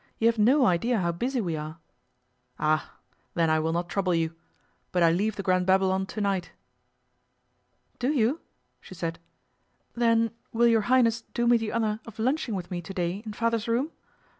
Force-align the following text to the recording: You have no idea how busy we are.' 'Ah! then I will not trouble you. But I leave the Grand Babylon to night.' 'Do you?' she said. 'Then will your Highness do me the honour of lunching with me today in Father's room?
You 0.17 0.25
have 0.29 0.39
no 0.39 0.65
idea 0.65 0.97
how 0.97 1.11
busy 1.11 1.41
we 1.41 1.55
are.' 1.55 1.77
'Ah! 2.57 2.91
then 3.35 3.51
I 3.51 3.59
will 3.59 3.71
not 3.71 3.87
trouble 3.87 4.15
you. 4.15 4.33
But 4.91 5.03
I 5.03 5.11
leave 5.11 5.35
the 5.35 5.43
Grand 5.43 5.67
Babylon 5.67 6.07
to 6.07 6.19
night.' 6.19 6.51
'Do 7.99 8.11
you?' 8.11 8.41
she 8.79 8.95
said. 8.95 9.19
'Then 9.93 10.31
will 10.51 10.65
your 10.65 10.81
Highness 10.89 11.21
do 11.35 11.45
me 11.45 11.57
the 11.57 11.71
honour 11.71 11.99
of 12.07 12.17
lunching 12.17 12.55
with 12.55 12.71
me 12.71 12.81
today 12.81 13.21
in 13.27 13.33
Father's 13.33 13.67
room? 13.67 13.91